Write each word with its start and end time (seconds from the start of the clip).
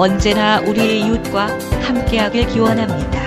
언제나 0.00 0.60
우리의 0.60 1.00
이웃과 1.00 1.58
함께하길 1.82 2.46
기원합니다. 2.46 3.20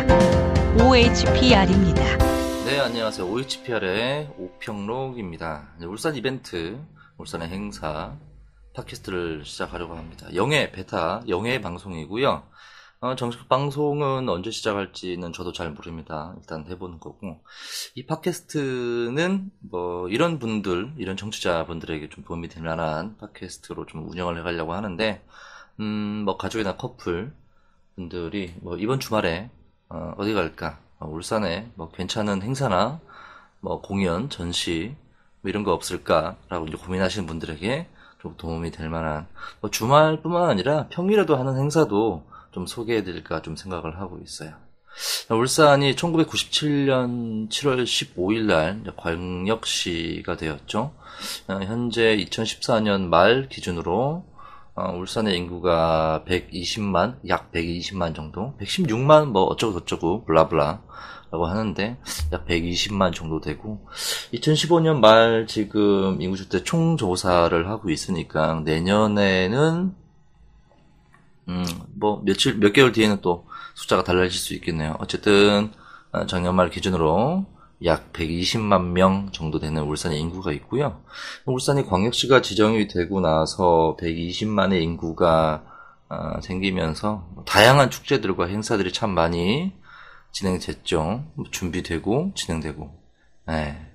OHPR입니다. 0.84 2.18
네, 2.66 2.80
안녕하세요. 2.80 3.28
OHPR의 3.28 4.34
오평록입니다. 4.40 5.76
울산 5.82 6.16
이벤트, 6.16 6.84
울산의 7.20 7.50
행사, 7.50 8.18
팟캐스트를 8.74 9.46
시작하려고 9.46 9.94
합니다. 9.94 10.34
영예 10.34 10.72
베타, 10.72 11.22
영예 11.28 11.62
방송이고요. 11.62 12.42
어, 13.02 13.16
정식 13.18 13.48
방송은 13.48 14.28
언제 14.28 14.50
시작할지는 14.50 15.32
저도 15.32 15.52
잘 15.52 15.70
모릅니다. 15.70 16.34
일단 16.40 16.66
해보는 16.68 17.00
거고. 17.00 17.44
이 17.94 18.08
팟캐스트는 18.08 19.52
뭐 19.70 20.10
이런 20.10 20.40
분들, 20.40 20.94
이런 20.98 21.18
청취자분들에게 21.18 22.10
좀 22.10 22.24
도움이 22.24 22.48
될 22.48 22.64
만한 22.64 23.16
팟캐스트로 23.20 23.86
좀 23.86 24.10
운영을 24.10 24.40
해가려고 24.40 24.74
하는데, 24.74 25.24
음, 25.80 26.24
뭐 26.26 26.38
가족이나 26.38 26.78
커플 26.78 27.34
분들이 27.96 28.54
뭐 28.62 28.78
이번 28.78 29.00
주말에 29.00 29.50
어, 29.90 30.16
디 30.24 30.34
갈까? 30.34 30.80
어, 31.00 31.08
울산에 31.08 31.72
뭐 31.76 31.90
괜찮은 31.92 32.42
행사나 32.42 33.00
뭐 33.60 33.82
공연, 33.82 34.30
전시 34.30 34.96
뭐 35.42 35.50
이런 35.50 35.64
거 35.64 35.74
없을까라고 35.74 36.68
이제 36.68 36.78
고민하시는 36.78 37.28
분들에게 37.28 37.88
좀 38.20 38.36
도움이 38.38 38.72
될 38.72 38.90
만한 38.90 39.28
뭐 39.62 39.70
주말뿐만 39.70 40.50
아니라 40.50 40.88
평일에도 40.88 41.36
하는 41.36 41.58
행사도 41.58 42.26
좀 42.52 42.66
소개해드릴까 42.66 43.42
좀 43.42 43.56
생각을 43.56 44.00
하고 44.00 44.20
있어요. 44.24 44.54
울산이 45.30 45.96
1997년 45.96 47.50
7월 47.50 47.84
15일 47.84 48.44
날 48.44 48.84
광역시가 48.96 50.38
되었죠. 50.38 50.94
어, 51.48 51.54
현재 51.64 52.16
2014년 52.18 53.08
말 53.08 53.50
기준으로 53.50 54.24
어, 54.76 54.92
울산의 54.98 55.38
인구가 55.38 56.24
120만, 56.28 57.18
약 57.28 57.52
120만 57.52 58.16
정도, 58.16 58.56
116만 58.60 59.28
뭐 59.28 59.44
어쩌고 59.44 59.80
저쩌고 59.80 60.26
블라블라 60.26 60.82
라고 61.32 61.46
하는데 61.48 61.98
약 62.32 62.46
120만 62.46 63.12
정도 63.14 63.42
되고 63.42 63.88
2015년 64.34 65.00
말 65.00 65.48
지금 65.48 66.22
인구주택 66.22 66.64
총조사를 66.64 67.68
하고 67.70 67.90
있으니까 67.90 68.62
내년에는 68.64 69.96
음, 71.50 71.66
뭐, 71.96 72.22
며칠, 72.24 72.58
몇 72.58 72.72
개월 72.72 72.92
뒤에는 72.92 73.20
또 73.22 73.46
숫자가 73.74 74.04
달라질 74.04 74.32
수 74.40 74.54
있겠네요. 74.54 74.96
어쨌든, 75.00 75.72
어, 76.12 76.26
작년 76.26 76.56
말 76.56 76.70
기준으로 76.70 77.46
약 77.84 78.14
120만 78.14 78.92
명 78.92 79.30
정도 79.32 79.60
되는 79.60 79.82
울산의 79.84 80.20
인구가 80.20 80.52
있고요. 80.54 81.02
울산이 81.46 81.86
광역시가 81.86 82.42
지정이 82.42 82.88
되고 82.88 83.20
나서 83.20 83.98
120만의 84.00 84.82
인구가 84.82 85.64
어, 86.10 86.40
생기면서 86.42 87.28
다양한 87.46 87.90
축제들과 87.90 88.46
행사들이 88.48 88.94
참 88.94 89.12
많이 89.12 89.74
진행됐죠. 90.32 91.24
뭐 91.36 91.46
준비되고 91.52 92.32
진행되고. 92.36 92.92
네. 93.48 93.94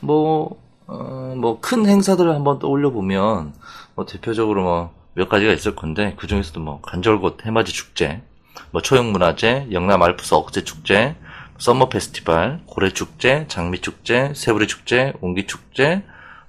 뭐, 0.00 0.60
어, 0.86 1.34
뭐, 1.36 1.58
큰 1.60 1.86
행사들을 1.86 2.32
한번 2.32 2.58
떠올려 2.58 2.90
보면, 2.90 3.54
뭐, 3.94 4.06
대표적으로 4.06 4.62
뭐, 4.62 4.94
몇 5.14 5.28
가지가 5.28 5.52
있을 5.52 5.74
건데 5.74 6.14
그 6.18 6.26
중에서도 6.26 6.60
뭐 6.60 6.80
간절곶 6.80 7.46
해맞이 7.46 7.72
축제, 7.72 8.22
뭐 8.72 8.82
초영문화제, 8.82 9.68
영남 9.72 10.02
알프스 10.02 10.34
억제 10.34 10.64
축제, 10.64 11.16
썸머 11.58 11.88
페스티벌, 11.88 12.60
고래 12.66 12.90
축제, 12.90 13.46
장미 13.48 13.80
축제, 13.80 14.32
새우리 14.34 14.66
축제, 14.66 15.12
옹기 15.20 15.46
축제, 15.46 16.04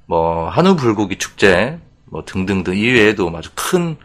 뭐 0.08 0.50
한우 0.50 0.76
불고기 0.76 1.18
축제, 1.18 1.80
뭐 2.06 2.24
등등등 2.26 2.78
이외에도 2.78 3.32
아주 3.36 3.50
큰 3.56 3.98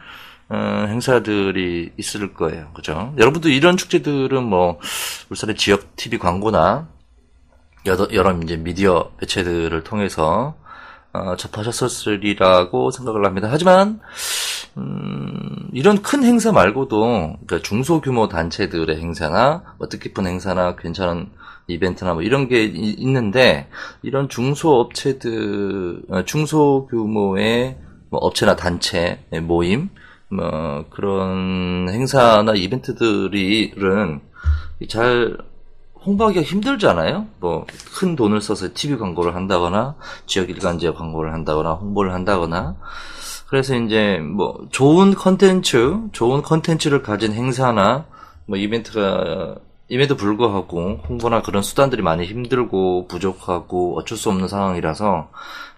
어, 0.48 0.86
행사들이 0.88 1.92
있을 1.96 2.34
거예요. 2.34 2.72
그죠? 2.74 3.14
여러분도 3.18 3.48
이런 3.48 3.76
축제들은 3.76 4.42
뭐 4.42 4.80
울산의 5.30 5.56
지역 5.56 5.94
TV 5.94 6.18
광고나 6.18 6.88
여러, 7.86 8.08
여러 8.12 8.32
이제 8.42 8.56
미디어 8.56 9.12
매체들을 9.20 9.84
통해서 9.84 10.56
어, 11.12 11.36
접하셨으리라고 11.36 12.90
생각을 12.90 13.24
합니다. 13.24 13.48
하지만 13.50 14.00
음, 14.76 15.68
이런 15.72 16.02
큰 16.02 16.24
행사 16.24 16.52
말고도 16.52 17.36
그러니까 17.46 17.58
중소규모 17.62 18.28
단체들의 18.28 18.96
행사나 18.98 19.62
뭐 19.78 19.88
뜻깊은 19.88 20.26
행사나 20.26 20.76
괜찮은 20.76 21.28
이벤트나 21.66 22.14
뭐 22.14 22.22
이런 22.22 22.48
게 22.48 22.64
이, 22.64 22.90
있는데 22.98 23.68
이런 24.02 24.28
중소업체들 24.28 26.02
어, 26.08 26.24
중소규모의 26.24 27.78
뭐 28.10 28.20
업체나 28.20 28.56
단체 28.56 29.24
모임 29.42 29.90
뭐 30.28 30.84
그런 30.90 31.88
행사나 31.90 32.54
이벤트들이는 32.54 34.20
잘 34.88 35.36
홍보하기가 36.04 36.42
힘들잖아요. 36.42 37.26
뭐 37.40 37.66
큰 38.00 38.16
돈을 38.16 38.40
써서 38.40 38.68
TV 38.72 38.96
광고를 38.96 39.34
한다거나 39.34 39.94
지역 40.24 40.48
일간지에 40.48 40.92
광고를 40.92 41.34
한다거나 41.34 41.72
홍보를 41.72 42.14
한다거나 42.14 42.76
그래서 43.50 43.74
이제 43.74 44.18
뭐 44.18 44.68
좋은 44.70 45.12
컨텐츠, 45.12 46.10
좋은 46.12 46.40
컨텐츠를 46.40 47.02
가진 47.02 47.32
행사나 47.32 48.06
뭐 48.46 48.56
이벤트가 48.56 49.56
임에도 49.88 50.16
불구하고 50.16 51.00
홍보나 51.08 51.42
그런 51.42 51.60
수단들이 51.60 52.00
많이 52.00 52.24
힘들고 52.26 53.08
부족하고 53.08 53.98
어쩔 53.98 54.16
수 54.16 54.28
없는 54.28 54.46
상황이라서 54.46 55.30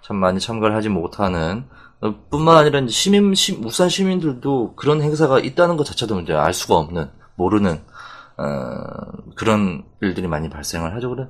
참 0.02 0.16
많이 0.18 0.38
참가를 0.38 0.76
하지 0.76 0.90
못하는 0.90 1.64
어, 2.02 2.14
뿐만 2.28 2.58
아니라 2.58 2.86
시민, 2.88 3.34
시, 3.34 3.54
울산 3.54 3.88
시민들도 3.88 4.74
그런 4.76 5.00
행사가 5.00 5.38
있다는 5.38 5.78
것 5.78 5.84
자체도 5.84 6.20
이제 6.20 6.34
알 6.34 6.52
수가 6.52 6.76
없는 6.76 7.08
모르는 7.36 7.80
어, 8.36 8.44
그런 9.34 9.84
일들이 10.02 10.26
많이 10.26 10.50
발생을 10.50 10.94
하죠. 10.96 11.08
그래 11.08 11.26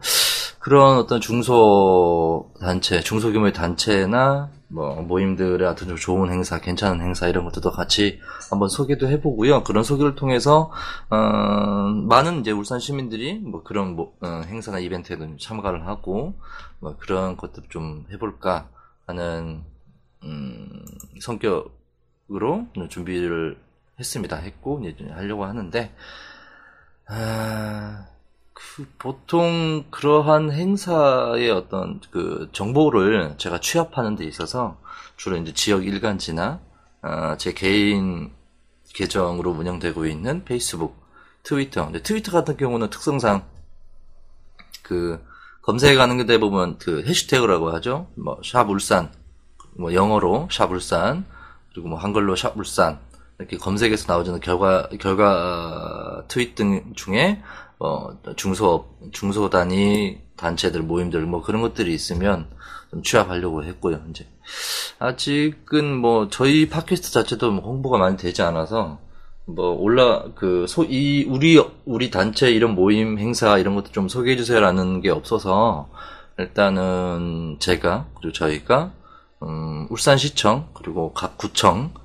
그런 0.59 0.97
어떤 0.99 1.21
중소 1.21 2.51
단체, 2.61 3.01
중소규모의 3.01 3.53
단체나 3.53 4.51
뭐 4.73 4.95
모임들의 5.03 5.65
하여튼 5.67 5.89
좀 5.89 5.97
좋은 5.97 6.31
행사, 6.31 6.59
괜찮은 6.59 7.03
행사 7.03 7.29
이런 7.29 7.45
것들도 7.45 7.71
같이 7.71 8.21
한번 8.51 8.69
소개도 8.69 9.09
해보고요. 9.09 9.65
그런 9.65 9.85
소개를 9.85 10.15
통해서 10.15 10.71
어, 11.11 11.17
많은 11.17 12.41
이제 12.41 12.51
울산 12.53 12.81
시민들이 12.81 13.39
뭐 13.39 13.63
그런 13.63 13.95
뭐, 13.97 14.17
어, 14.23 14.43
행사나 14.47 14.79
이벤트에도 14.79 15.37
참가를 15.37 15.87
하고 15.87 16.35
뭐 16.81 16.97
그런 16.99 17.37
것들 17.37 17.65
좀 17.69 18.07
해볼까 18.11 18.69
하는 19.07 19.63
음, 20.25 20.85
성격으로 21.21 22.67
준비를 22.89 23.59
했습니다. 23.99 24.37
했고 24.37 24.81
이제 24.85 25.05
하려고 25.11 25.45
하는데. 25.45 25.93
아, 27.09 28.07
그 28.55 28.87
보통 28.99 29.85
그러한 29.91 30.53
행사의 30.53 31.51
어떤 31.51 32.01
그 32.11 32.49
정보를 32.53 33.35
제가 33.39 33.61
취합하는 33.61 34.17
데 34.17 34.25
있어서 34.25 34.79
주로 35.17 35.37
이제 35.37 35.53
지역 35.55 35.87
일간지나 35.87 36.61
어, 37.03 37.37
제 37.39 37.53
개인 37.53 38.33
계정으로 38.95 39.51
운영되고 39.53 40.07
있는 40.07 40.45
페이스북, 40.45 41.03
트위터. 41.43 41.85
근데 41.87 42.03
트위터 42.03 42.31
같은 42.31 42.57
경우는 42.57 42.91
특성상 42.91 43.45
그 44.83 45.25
검색하는 45.63 46.27
데 46.27 46.39
보면 46.39 46.79
그 46.79 47.03
해시태그라고 47.05 47.71
하죠. 47.75 48.09
뭐 48.17 48.41
샵 48.45 48.69
울산, 48.69 49.11
뭐 49.77 49.95
영어로 49.95 50.49
샵 50.51 50.71
울산, 50.71 51.25
그리고 51.73 51.89
뭐 51.89 51.99
한글로 51.99 52.37
샵 52.37 52.57
울산 52.57 52.99
이렇게 53.39 53.57
검색해서 53.57 54.13
나오는 54.13 54.39
결과 54.41 54.89
결과 55.01 56.25
트윗 56.29 56.55
등 56.55 56.93
중에 56.95 57.43
어, 57.85 58.17
중소 58.37 58.87
중소 59.13 59.51
단위 59.51 60.21
단체들 60.37 60.83
모임들 60.83 61.23
뭐 61.23 61.43
그런 61.43 61.63
것들이 61.63 61.93
있으면 61.95 62.47
좀 62.91 63.03
취합하려고 63.03 63.65
했고요. 63.65 64.01
이제 64.11 64.27
아직은 64.99 65.97
뭐 65.97 66.29
저희 66.29 66.69
팟캐스트 66.69 67.11
자체도 67.13 67.51
뭐 67.53 67.65
홍보가 67.65 67.99
많이 67.99 68.17
되지 68.17 68.43
않아서 68.43 68.99
뭐 69.47 69.71
올라 69.71 70.23
그 70.37 70.67
소 70.69 70.85
이 70.85 71.25
우리 71.29 71.61
우리 71.85 72.11
단체 72.11 72.51
이런 72.51 72.75
모임 72.77 73.19
행사 73.19 73.59
이런 73.59 73.75
것도 73.75 73.91
좀 73.93 74.09
소개해 74.09 74.37
주세요라는 74.37 75.01
게 75.01 75.11
없어서 75.11 75.89
일단은 76.39 77.57
제가 77.59 78.07
그리고 78.15 78.33
저희가 78.33 78.93
음, 79.43 79.87
울산시청 79.91 80.69
그리고 80.75 81.13
각 81.13 81.37
구청 81.39 81.91
어, 81.95 82.02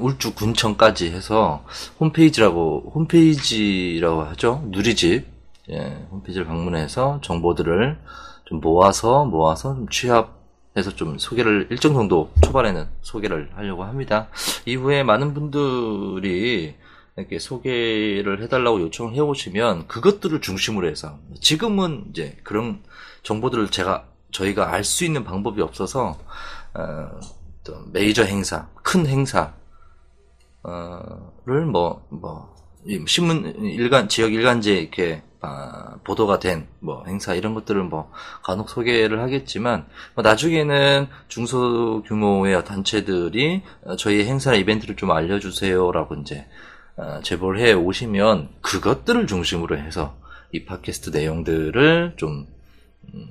울주 0.00 0.34
군청까지 0.34 1.10
해서 1.10 1.64
홈페이지라고 2.00 2.92
홈페이지라고 2.94 4.22
하죠 4.22 4.62
누리집 4.68 5.26
예, 5.70 6.06
홈페이지를 6.10 6.46
방문해서 6.46 7.20
정보들을 7.22 7.98
좀 8.46 8.60
모아서 8.60 9.24
모아서 9.26 9.74
좀 9.74 9.88
취합해서 9.88 10.94
좀 10.96 11.18
소개를 11.18 11.68
일정 11.70 11.92
정도 11.92 12.32
초반에는 12.42 12.86
소개를 13.02 13.50
하려고 13.54 13.84
합니다. 13.84 14.28
이후에 14.64 15.02
많은 15.02 15.34
분들이 15.34 16.74
이렇게 17.16 17.38
소개를 17.38 18.42
해달라고 18.42 18.80
요청을 18.80 19.12
해오시면 19.14 19.88
그것들을 19.88 20.40
중심으로 20.40 20.88
해서 20.88 21.18
지금은 21.40 22.06
이제 22.10 22.38
그런 22.42 22.80
정보들을 23.24 23.68
제가 23.68 24.06
저희가 24.30 24.72
알 24.72 24.84
수 24.84 25.04
있는 25.04 25.24
방법이 25.24 25.60
없어서 25.60 26.18
어, 26.74 27.08
메이저 27.92 28.24
행사, 28.24 28.68
큰 28.82 29.06
행사 29.06 29.52
어를 31.46 31.66
뭐뭐 31.66 32.54
신문 33.06 33.44
일간 33.64 34.08
지역 34.08 34.32
일간지에 34.32 34.78
이렇게 34.78 35.22
아, 35.40 35.96
보도가 36.04 36.38
된 36.38 36.66
뭐 36.80 37.04
행사 37.06 37.34
이런 37.34 37.54
것들을 37.54 37.82
뭐 37.82 38.10
간혹 38.42 38.70
소개를 38.70 39.20
하겠지만 39.20 39.86
뭐 40.14 40.22
나중에는 40.22 41.08
중소 41.28 42.02
규모의 42.06 42.64
단체들이 42.64 43.62
저희 43.98 44.24
행사나 44.24 44.56
이벤트를 44.56 44.96
좀 44.96 45.10
알려주세요라고 45.10 46.14
이제 46.16 46.46
어, 46.96 47.20
제보를 47.22 47.60
해 47.60 47.72
오시면 47.72 48.48
그것들을 48.60 49.26
중심으로 49.26 49.78
해서 49.78 50.16
이 50.52 50.64
팟캐스트 50.64 51.10
내용들을 51.10 52.14
좀 52.16 52.46
음, 53.14 53.28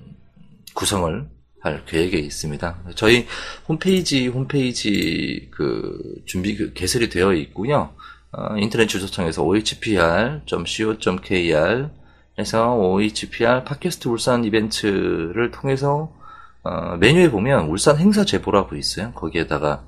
구성을 0.73 1.29
할 1.67 1.85
계획에 1.85 2.17
있습니다. 2.17 2.77
저희 2.95 3.27
홈페이지 3.67 4.27
홈페이지 4.27 5.49
그 5.51 6.21
준비 6.25 6.55
그 6.55 6.73
개설이 6.73 7.09
되어 7.09 7.33
있고요. 7.33 7.93
어, 8.31 8.55
인터넷 8.57 8.87
주소창에서 8.87 9.43
ohpr.co.kr 9.43 10.47
에서 12.39 12.75
OHPR 12.75 13.63
팟캐스트 13.63 14.07
울산 14.09 14.45
이벤트를 14.45 15.49
통해서 15.51 16.11
어, 16.63 16.95
메뉴에 16.97 17.31
보면 17.31 17.67
울산 17.67 17.97
행사 17.97 18.25
제보라고 18.25 18.75
있어요. 18.75 19.11
거기에다가 19.13 19.83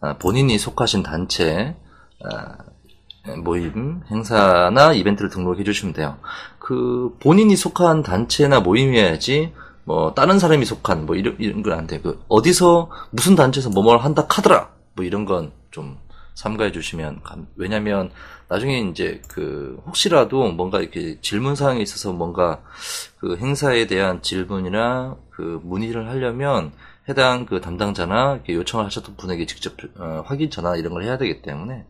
어, 0.00 0.18
본인이 0.18 0.58
속하신 0.58 1.02
단체 1.02 1.74
어, 2.22 3.36
모임, 3.42 4.02
행사나 4.10 4.92
이벤트를 4.92 5.30
등록해 5.30 5.64
주시면 5.64 5.94
돼요. 5.94 6.18
그 6.58 7.16
본인이 7.20 7.56
속한 7.56 8.02
단체나 8.02 8.60
모임이어야지 8.60 9.52
뭐 9.86 10.12
다른 10.14 10.38
사람이 10.38 10.64
속한 10.66 11.06
뭐 11.06 11.16
이런 11.16 11.36
이런 11.38 11.62
건 11.62 11.72
안 11.78 11.86
돼. 11.86 12.00
그 12.00 12.22
어디서 12.28 12.90
무슨 13.12 13.34
단체에서 13.36 13.70
뭐뭘 13.70 13.98
한다 14.00 14.26
카더라 14.26 14.70
뭐 14.94 15.04
이런 15.04 15.24
건 15.24 15.52
좀 15.70 15.98
삼가해 16.34 16.72
주시면 16.72 17.20
왜냐면 17.56 18.10
나중에 18.48 18.80
이제 18.80 19.22
그 19.28 19.80
혹시라도 19.86 20.52
뭔가 20.52 20.80
이렇게 20.80 21.18
질문 21.22 21.54
사항이 21.56 21.82
있어서 21.82 22.12
뭔가 22.12 22.62
그 23.18 23.36
행사에 23.38 23.86
대한 23.86 24.20
질문이나 24.22 25.16
그 25.30 25.60
문의를 25.64 26.08
하려면 26.08 26.72
해당 27.08 27.46
그 27.46 27.60
담당자나 27.62 28.40
요청을 28.48 28.84
하셨던 28.86 29.16
분에게 29.16 29.46
직접 29.46 29.74
어, 29.98 30.24
확인 30.26 30.50
전화 30.50 30.76
이런 30.76 30.92
걸 30.92 31.04
해야 31.04 31.16
되기 31.18 31.40
때문에 31.42 31.86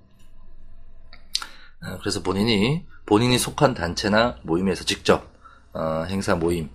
어, 1.84 1.98
그래서 2.00 2.22
본인이 2.22 2.84
본인이 3.04 3.38
속한 3.38 3.74
단체나 3.74 4.36
모임에서 4.42 4.84
직접 4.84 5.28
어, 5.72 6.04
행사 6.08 6.34
모임, 6.36 6.70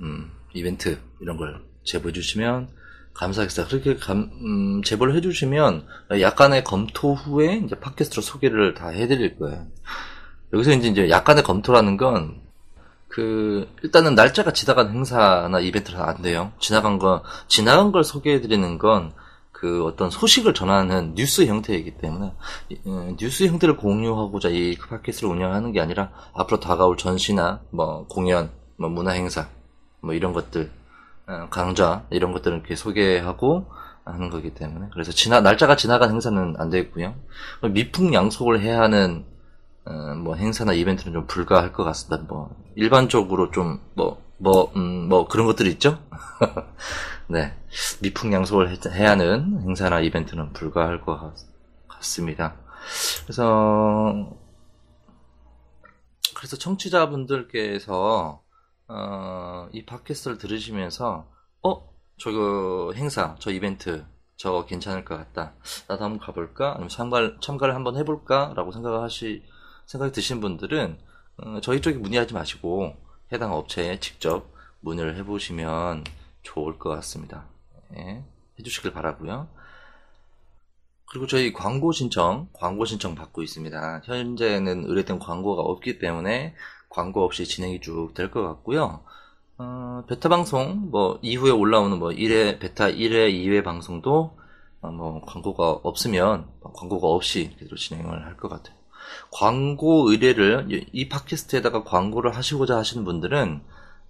음, 0.00 0.30
이벤트 0.56 0.98
이런 1.20 1.36
걸 1.36 1.62
제보해 1.84 2.12
주시면 2.12 2.68
감사하겠습니다. 3.14 3.70
그렇게 3.70 3.96
감, 3.96 4.30
음, 4.42 4.82
제보를 4.82 5.14
해주시면 5.16 5.86
약간의 6.20 6.64
검토 6.64 7.14
후에 7.14 7.62
이제 7.64 7.74
팟캐스트로 7.78 8.22
소개를 8.22 8.74
다 8.74 8.88
해드릴 8.88 9.38
거예요. 9.38 9.66
여기서 10.52 10.72
이제, 10.72 10.88
이제 10.88 11.10
약간의 11.10 11.42
검토라는 11.42 11.96
건, 11.96 12.42
그, 13.08 13.68
일단은 13.82 14.14
날짜가 14.14 14.52
지나간 14.52 14.90
행사나 14.90 15.60
이벤트는 15.60 16.00
안 16.00 16.20
돼요. 16.20 16.52
지나간 16.60 16.98
거, 16.98 17.22
지나간 17.48 17.90
걸 17.90 18.04
소개해드리는 18.04 18.78
건, 18.78 19.12
그 19.50 19.86
어떤 19.86 20.10
소식을 20.10 20.52
전하는 20.52 21.14
뉴스 21.14 21.46
형태이기 21.46 21.92
때문에 21.92 22.34
어, 22.84 23.16
뉴스 23.18 23.46
형태를 23.46 23.78
공유하고자 23.78 24.50
이 24.50 24.76
팟캐스트를 24.76 25.30
운영하는 25.32 25.72
게 25.72 25.80
아니라 25.80 26.10
앞으로 26.34 26.60
다가올 26.60 26.98
전시나 26.98 27.62
뭐 27.70 28.06
공연, 28.06 28.50
뭐 28.76 28.90
문화 28.90 29.12
행사, 29.12 29.48
뭐 30.00 30.14
이런 30.14 30.32
것들 30.32 30.70
어, 31.26 31.48
강좌 31.50 32.04
이런 32.10 32.32
것들을 32.32 32.58
이렇게 32.58 32.76
소개하고 32.76 33.66
하는 34.04 34.30
거기 34.30 34.54
때문에 34.54 34.88
그래서 34.92 35.10
지나 35.12 35.40
날짜가 35.40 35.76
지나간 35.76 36.10
행사는 36.10 36.54
안 36.58 36.70
되고요. 36.70 37.14
미풍양속을 37.62 38.60
해야 38.60 38.80
하는 38.80 39.24
어, 39.84 40.14
뭐 40.14 40.36
행사나 40.36 40.72
이벤트는 40.72 41.12
좀 41.12 41.26
불가할 41.26 41.72
것 41.72 41.84
같습니다. 41.84 42.24
뭐 42.28 42.54
일반적으로 42.74 43.50
좀뭐 43.50 44.26
뭐, 44.38 44.72
음, 44.76 45.08
뭐 45.08 45.26
그런 45.26 45.46
것들이 45.46 45.70
있죠. 45.72 45.98
네. 47.28 47.54
미풍양속을 48.02 48.76
해야 48.92 49.10
하는 49.10 49.60
행사나 49.62 50.00
이벤트는 50.00 50.52
불가할 50.52 51.00
것 51.00 51.34
같습니다. 51.88 52.56
그래서, 53.24 54.30
그래서 56.34 56.56
청취자분들께서, 56.56 58.42
어, 58.88 59.68
이 59.72 59.84
팟캐스트를 59.84 60.38
들으시면서, 60.38 61.26
어? 61.62 61.96
저거 62.18 62.92
행사, 62.94 63.36
저 63.38 63.50
이벤트, 63.50 64.04
저거 64.36 64.64
괜찮을 64.66 65.04
것 65.04 65.16
같다. 65.16 65.54
나도 65.88 66.04
한번 66.04 66.20
가볼까? 66.20 66.72
아니면 66.72 66.88
참가를, 66.88 67.38
참가를 67.40 67.74
한번 67.74 67.96
해볼까? 67.96 68.52
라고 68.54 68.72
생각을 68.72 69.02
하시, 69.02 69.42
생각이 69.86 70.12
드신 70.12 70.40
분들은, 70.40 70.98
어, 71.38 71.60
저희 71.62 71.80
쪽에 71.80 71.98
문의하지 71.98 72.34
마시고, 72.34 72.94
해당 73.32 73.52
업체에 73.52 73.98
직접 73.98 74.50
문의를 74.80 75.16
해보시면 75.16 76.04
좋을 76.42 76.78
것 76.78 76.90
같습니다. 76.90 77.44
예, 77.96 78.24
해주시길 78.58 78.92
바라고요. 78.92 79.48
그리고 81.08 81.26
저희 81.26 81.52
광고 81.52 81.92
신청, 81.92 82.48
광고 82.52 82.84
신청 82.84 83.14
받고 83.14 83.42
있습니다. 83.42 84.02
현재는 84.04 84.84
의뢰된 84.86 85.18
광고가 85.18 85.62
없기 85.62 85.98
때문에 85.98 86.54
광고 86.88 87.24
없이 87.24 87.44
진행이 87.44 87.80
쭉 87.80 88.14
될 88.14 88.30
것 88.30 88.42
같고요. 88.42 89.00
어, 89.58 90.04
베타 90.08 90.28
방송, 90.28 90.90
뭐, 90.90 91.18
이후에 91.22 91.50
올라오는 91.50 91.98
뭐, 91.98 92.10
1회, 92.10 92.58
베타 92.60 92.86
1회, 92.88 93.32
2회 93.32 93.64
방송도, 93.64 94.36
어, 94.82 94.90
뭐, 94.90 95.22
광고가 95.24 95.70
없으면, 95.82 96.46
광고가 96.62 97.08
없이 97.08 97.50
그대로 97.58 97.76
진행을 97.76 98.26
할 98.26 98.36
것 98.36 98.48
같아요. 98.48 98.76
광고 99.32 100.10
의뢰를, 100.10 100.86
이 100.92 101.08
팟캐스트에다가 101.08 101.84
광고를 101.84 102.36
하시고자 102.36 102.76
하시는 102.76 103.04
분들은, 103.04 103.62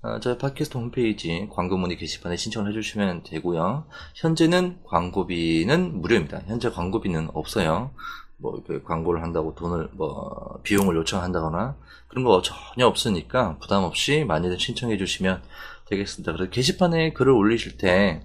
어, 0.03 0.21
저희 0.21 0.37
팟캐스트 0.39 0.77
홈페이지 0.77 1.49
광고 1.53 1.77
문의 1.77 1.97
게시판에 1.97 2.37
신청을 2.37 2.71
해주시면 2.71 3.23
되고요. 3.25 3.87
현재는 4.17 4.81
광고비는 4.85 6.01
무료입니다. 6.01 6.43
현재 6.47 6.71
광고비는 6.71 7.31
없어요. 7.35 7.91
뭐 8.39 8.63
광고를 8.85 9.23
한다고 9.23 9.55
돈을 9.55 9.89
뭐 9.93 10.61
비용을 10.63 10.97
요청한다거나 10.97 11.77
그런 12.09 12.25
거 12.25 12.43
전혀 12.43 12.87
없으니까 12.87 13.59
부담 13.59 13.83
없이 13.85 14.25
많이들 14.25 14.59
신청해 14.59 14.99
주시면 14.99 15.43
되겠습니다. 15.87 16.33
그래서 16.33 16.51
게시판에 16.51 17.13
글을 17.13 17.33
올리실 17.33 17.79
때 17.79 18.23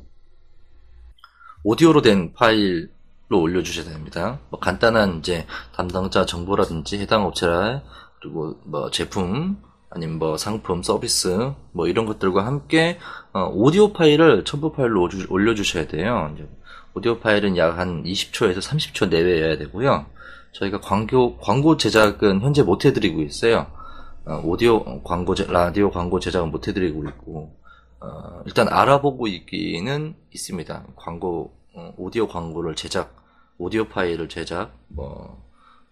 오디오로 1.63 2.01
된 2.01 2.33
파일로 2.33 2.89
올려주셔야 3.31 3.85
됩니다. 3.85 4.39
뭐 4.49 4.59
간단한 4.59 5.19
이제 5.19 5.45
담당자 5.73 6.25
정보라든지 6.25 6.99
해당 6.99 7.25
업체라 7.25 7.81
그리고 8.19 8.59
뭐 8.63 8.89
제품 8.91 9.61
아니면 9.91 10.19
뭐 10.19 10.37
상품, 10.37 10.81
서비스 10.83 11.51
뭐 11.73 11.87
이런 11.87 12.05
것들과 12.05 12.45
함께 12.45 12.97
어, 13.33 13.51
오디오 13.53 13.91
파일을 13.91 14.45
첨부 14.45 14.71
파일로 14.71 15.09
올려주셔야 15.29 15.87
돼요. 15.87 16.33
오디오 16.93 17.19
파일은 17.19 17.57
약 17.57 17.77
한 17.77 18.03
20초에서 18.03 18.59
30초 18.59 19.09
내외여야 19.09 19.57
되고요. 19.57 20.05
저희가 20.53 20.79
광고 20.79 21.37
광고 21.37 21.77
제작은 21.77 22.41
현재 22.41 22.63
못 22.63 22.85
해드리고 22.85 23.21
있어요. 23.21 23.67
어, 24.25 24.41
오디오 24.45 25.03
광고 25.03 25.33
라디오 25.33 25.89
광고 25.91 26.19
제작은 26.19 26.51
못 26.51 26.67
해드리고 26.67 27.03
있고 27.09 27.53
어, 27.99 28.41
일단 28.45 28.69
알아보고 28.69 29.27
있기는 29.27 30.15
있습니다. 30.33 30.85
광고 30.95 31.53
어, 31.75 31.93
오디오 31.97 32.27
광고를 32.27 32.75
제작 32.75 33.15
오디오 33.57 33.85
파일을 33.89 34.29
제작 34.29 34.73
뭐 34.87 35.43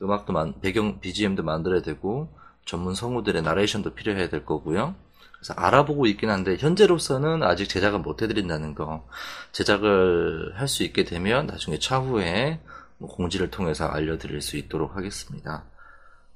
음악도 0.02 0.32
만 0.32 0.54
배경 0.62 1.00
BGM도 1.02 1.44
만들어야 1.44 1.82
되고 1.82 2.30
전문 2.70 2.94
성우들의 2.94 3.42
나레이션도 3.42 3.96
필요해야 3.96 4.30
될 4.30 4.46
거고요. 4.46 4.94
그래서 5.34 5.54
알아보고 5.56 6.06
있긴 6.06 6.30
한데 6.30 6.56
현재로서는 6.60 7.42
아직 7.42 7.68
제작을 7.68 8.00
못 8.00 8.22
해드린다는 8.22 8.76
거 8.76 9.08
제작을 9.54 10.54
할 10.56 10.68
수 10.68 10.84
있게 10.84 11.04
되면 11.04 11.48
나중에 11.48 11.80
차후에 11.80 12.60
뭐 13.00 13.10
공지를 13.10 13.50
통해서 13.50 13.88
알려드릴 13.88 14.42
수 14.42 14.56
있도록 14.58 14.96
하겠습니다. 14.96 15.64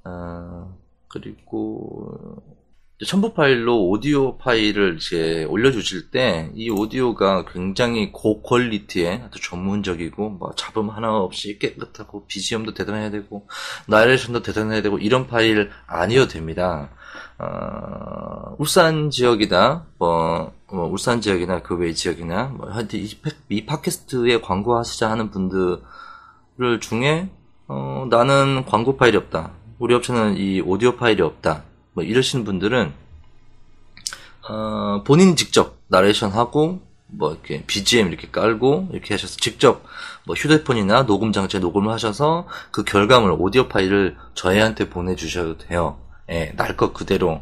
어, 0.06 0.76
그리고 1.08 2.42
첨부 3.06 3.34
파일로 3.34 3.88
오디오 3.90 4.38
파일을 4.38 4.98
이제 4.98 5.46
올려주실 5.46 6.12
때 6.12 6.52
이 6.56 6.70
오디오가 6.70 7.46
굉장히 7.46 8.12
고퀄리티의 8.12 9.24
아주 9.26 9.42
전문적이고 9.42 10.30
뭐 10.30 10.52
잡음 10.56 10.90
하나 10.90 11.16
없이 11.18 11.58
깨끗하고 11.60 12.26
BGM도 12.28 12.74
대단해야 12.74 13.10
되고 13.12 13.48
나레이션도 13.88 14.42
대단해야 14.44 14.82
되고 14.82 14.98
이런 15.00 15.28
파일 15.28 15.72
아니어도 15.88 16.32
됩니다. 16.34 16.90
어, 17.40 18.56
울산 18.60 19.10
지역이나 19.10 19.86
뭐, 19.98 20.54
뭐, 20.72 20.86
울산 20.88 21.20
지역이나 21.22 21.62
그 21.62 21.76
외 21.76 21.94
지역이나 21.94 22.46
뭐 22.56 22.70
하여튼 22.70 23.00
이, 23.00 23.10
이 23.50 23.66
팟캐스트에 23.66 24.42
광고하시자 24.42 25.10
하는 25.10 25.30
분들 25.32 25.80
중에 26.80 27.30
어, 27.68 28.08
나는 28.10 28.66
광고 28.66 28.98
파일이 28.98 29.18
없다. 29.18 29.52
우리 29.80 29.94
업체는 29.96 30.38
이 30.38 30.62
오디오 30.62 30.96
파일이 30.96 31.22
없다. 31.24 31.64
뭐 31.94 32.04
이러시는 32.04 32.46
분들은 32.46 32.94
어, 34.50 35.04
본인이 35.06 35.36
직접 35.36 35.78
나레이션 35.88 36.32
하고 36.32 36.82
뭐 37.08 37.32
이렇게 37.32 37.64
BGM 37.66 38.08
이렇게 38.10 38.30
깔고 38.32 38.90
이렇게 38.92 39.14
하셔서 39.14 39.38
직접 39.38 39.84
뭐 40.26 40.36
휴대폰이나 40.36 41.06
녹음 41.06 41.32
장치에 41.32 41.60
녹음을 41.60 41.92
하셔서 41.94 42.48
그 42.72 42.84
결과물 42.84 43.36
오디오 43.40 43.68
파일을 43.68 44.18
저희한테 44.34 44.90
보내주셔도 44.90 45.58
돼요. 45.60 46.00
예, 46.30 46.54
날 46.56 46.76
것 46.76 46.94
그대로. 46.94 47.42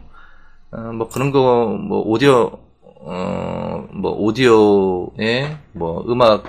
어, 0.71 0.77
뭐 0.93 1.09
그런 1.09 1.31
거 1.31 1.77
뭐 1.77 2.01
오디오 2.01 2.59
어 2.83 3.87
뭐 3.93 4.11
오디오의 4.11 5.57
뭐 5.73 6.03
음악 6.07 6.43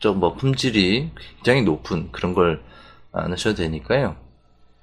좀뭐 0.00 0.34
품질이 0.34 1.10
굉장히 1.36 1.62
높은 1.62 2.10
그런 2.12 2.34
걸 2.34 2.62
안 3.12 3.32
하셔도 3.32 3.56
되니까요. 3.62 4.14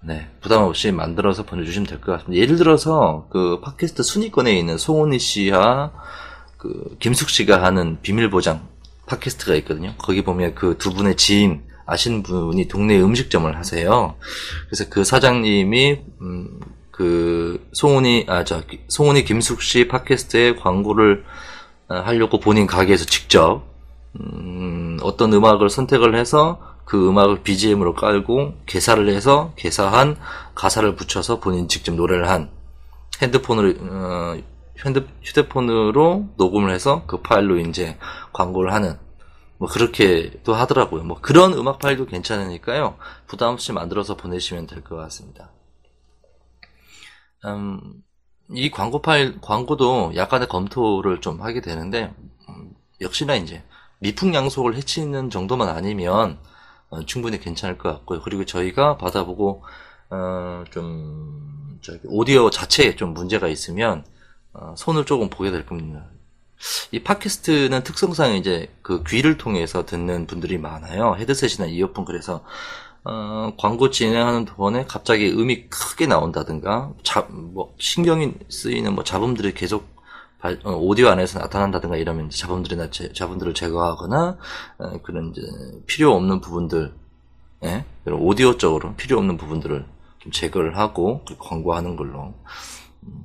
네, 0.05 0.27
부담 0.41 0.63
없이 0.63 0.91
만들어서 0.91 1.43
보내주시면 1.43 1.87
될 1.87 2.01
것 2.01 2.11
같습니다. 2.13 2.41
예를 2.41 2.57
들어서 2.57 3.27
그 3.29 3.61
팟캐스트 3.61 4.03
순위권에 4.03 4.51
있는 4.57 4.77
송은희 4.77 5.17
씨와 5.19 5.91
그 6.57 6.97
김숙 6.99 7.29
씨가 7.29 7.63
하는 7.63 7.99
비밀 8.01 8.29
보장 8.29 8.67
팟캐스트가 9.07 9.55
있거든요. 9.57 9.93
거기 9.97 10.23
보면 10.23 10.55
그 10.55 10.77
두 10.77 10.93
분의 10.93 11.15
지인 11.15 11.63
아시는 11.85 12.23
분이 12.23 12.67
동네 12.67 12.99
음식점을 13.01 13.55
하세요. 13.55 14.15
그래서 14.67 14.85
그 14.89 15.03
사장님이 15.05 15.99
음, 16.21 16.59
그 16.91 17.65
송은이 17.73 18.25
아 18.27 18.43
저 18.43 18.61
송은이 18.89 19.23
김숙 19.23 19.61
씨 19.61 19.87
팟캐스트에 19.87 20.55
광고를 20.55 21.23
어, 21.89 21.95
하려고 21.95 22.39
본인 22.39 22.67
가게에서 22.67 23.05
직접 23.05 23.63
음, 24.19 24.97
어떤 25.01 25.31
음악을 25.33 25.69
선택을 25.69 26.15
해서 26.17 26.72
그 26.85 27.09
음악을 27.09 27.43
BGM으로 27.43 27.93
깔고 27.93 28.55
개사를 28.65 29.07
해서 29.09 29.53
개사한 29.55 30.17
가사를 30.55 30.95
붙여서 30.95 31.39
본인 31.39 31.67
직접 31.67 31.93
노래를 31.95 32.29
한 32.29 32.51
핸드폰으로 33.21 33.73
어, 33.79 34.37
핸드, 34.85 35.07
휴대폰으로 35.21 36.29
녹음을 36.37 36.73
해서 36.73 37.03
그 37.07 37.21
파일로 37.21 37.59
이제 37.59 37.97
광고를 38.33 38.73
하는 38.73 38.97
뭐 39.57 39.69
그렇게도 39.69 40.53
하더라고요. 40.53 41.03
뭐 41.03 41.19
그런 41.21 41.53
음악 41.53 41.79
파일도 41.79 42.05
괜찮으니까요. 42.07 42.97
부담 43.27 43.53
없이 43.53 43.71
만들어서 43.71 44.17
보내시면 44.17 44.67
될 44.67 44.83
것 44.83 44.95
같습니다. 44.97 45.51
음, 47.45 47.79
이 48.51 48.71
광고 48.71 49.01
파일 49.01 49.39
광고도 49.41 50.13
약간의 50.15 50.47
검토를 50.47 51.21
좀 51.21 51.41
하게 51.41 51.61
되는데 51.61 52.13
음, 52.49 52.71
역시나 53.01 53.35
이제 53.35 53.63
미풍양속을 53.99 54.75
해치는 54.75 55.29
정도만 55.29 55.69
아니면 55.69 56.39
어, 56.93 57.05
충분히 57.05 57.39
괜찮을 57.39 57.77
것 57.77 57.89
같고요. 57.89 58.21
그리고 58.21 58.45
저희가 58.45 58.97
받아보고 58.97 59.63
어, 60.11 60.63
좀 60.69 61.79
저기 61.81 61.99
오디오 62.05 62.51
자체에 62.51 62.95
좀 62.95 63.13
문제가 63.13 63.47
있으면 63.47 64.05
어, 64.53 64.75
손을 64.77 65.05
조금 65.05 65.29
보게 65.29 65.49
될 65.49 65.65
겁니다. 65.65 66.05
이 66.91 67.01
팟캐스트는 67.01 67.83
특성상 67.83 68.35
이제 68.35 68.71
그 68.83 69.03
귀를 69.07 69.37
통해서 69.37 69.85
듣는 69.85 70.27
분들이 70.27 70.57
많아요. 70.59 71.15
헤드셋이나 71.17 71.65
이어폰 71.65 72.05
그래서 72.05 72.45
어, 73.03 73.53
광고 73.57 73.89
진행하는 73.89 74.45
동안에 74.45 74.85
갑자기 74.85 75.29
음이 75.29 75.69
크게 75.69 76.05
나온다든가 76.05 76.93
자, 77.01 77.27
뭐 77.29 77.73
신경이 77.79 78.33
쓰이는 78.49 78.93
뭐 78.93 79.03
잡음들이 79.03 79.55
계속 79.55 79.92
오디오 80.65 81.07
안에서 81.07 81.39
나타난다든가 81.39 81.95
이러면 81.95 82.27
이제 82.27 82.37
잡음들이나 82.37 82.89
제, 82.89 83.13
잡음들을 83.13 83.53
제거하거나 83.53 84.37
어, 84.77 85.01
그런 85.01 85.31
이제 85.31 85.41
필요 85.87 86.13
없는 86.13 86.41
부분들 86.41 86.93
예? 87.63 87.85
그런 88.03 88.19
오디오 88.19 88.57
쪽으로 88.57 88.95
필요 88.95 89.17
없는 89.17 89.37
부분들을 89.37 89.85
좀 90.19 90.31
제거를 90.31 90.77
하고 90.77 91.23
광고하는 91.39 91.95
걸로 91.95 92.33
음, 93.03 93.23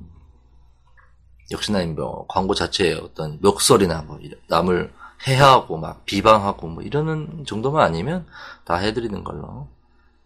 역시나 1.51 1.85
뭐 1.87 2.25
광고 2.27 2.53
자체의 2.53 2.95
어떤 2.95 3.37
멱설이나 3.41 4.03
뭐 4.03 4.19
남을 4.47 4.93
해하고 5.27 5.77
막 5.77 6.05
비방하고 6.05 6.67
뭐 6.67 6.83
이러는 6.83 7.43
정도만 7.45 7.83
아니면 7.83 8.25
다 8.63 8.75
해드리는 8.75 9.23
걸로 9.25 9.67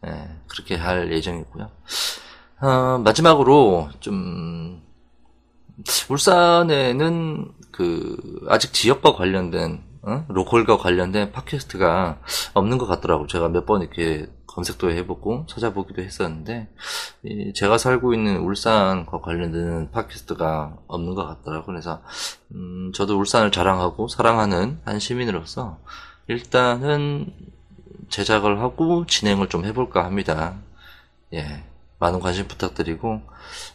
예, 0.05 0.37
그렇게 0.47 0.75
할 0.75 1.11
예정이고요. 1.11 1.71
어, 2.61 3.01
마지막으로 3.03 3.89
좀 3.99 4.83
울산에는 6.09 7.51
그 7.71 8.45
아직 8.47 8.73
지역과 8.73 9.13
관련된 9.15 9.81
어? 10.03 10.25
로컬과 10.27 10.77
관련된 10.77 11.31
팟캐스트가 11.31 12.19
없는 12.53 12.77
것 12.77 12.85
같더라고. 12.87 13.27
제가 13.27 13.49
몇 13.49 13.65
번 13.65 13.81
이렇게 13.81 14.27
검색도 14.47 14.91
해보고 14.91 15.47
찾아보기도 15.49 16.03
했었는데 16.03 16.69
이 17.23 17.53
제가 17.55 17.77
살고 17.79 18.13
있는 18.13 18.37
울산과 18.41 19.21
관련된 19.21 19.89
팟캐스트가 19.91 20.77
없는 20.87 21.15
것 21.15 21.25
같더라고. 21.25 21.65
그래서 21.67 22.01
음, 22.53 22.91
저도 22.93 23.17
울산을 23.17 23.51
자랑하고 23.51 24.07
사랑하는 24.09 24.79
한 24.85 24.99
시민으로서 24.99 25.79
일단은 26.27 27.33
제작을 28.09 28.59
하고 28.59 29.05
진행을 29.07 29.49
좀 29.49 29.65
해볼까 29.65 30.05
합니다. 30.05 30.55
예, 31.33 31.63
많은 31.97 32.19
관심 32.19 32.47
부탁드리고 32.47 33.21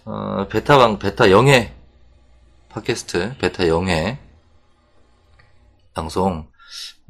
어, 0.04 0.46
베타방 0.48 0.98
베타 1.00 1.30
영회 1.32 1.74
팟캐스트 2.70 3.38
베타 3.38 3.66
영회 3.66 4.18
방송 5.94 6.48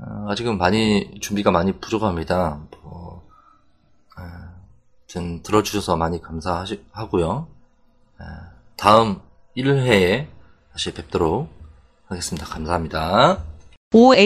어, 0.00 0.26
아직은 0.28 0.56
많이 0.56 1.18
준비가 1.20 1.50
많이 1.50 1.72
부족합니다. 1.72 2.60
뭐, 2.70 3.26
어, 4.16 4.22
아무튼 5.08 5.42
들어주셔서 5.42 5.96
많이 5.96 6.22
감사하고요. 6.22 7.48
다음 8.76 9.20
1회에 9.56 10.28
다시 10.72 10.94
뵙도록 10.94 11.48
하겠습니다. 12.06 12.46
감사합니다. 12.46 13.42